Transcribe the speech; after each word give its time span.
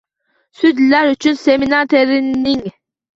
Sudyalar 0.61 1.09
uchun 1.11 1.37
seminar-treningng 1.41 2.65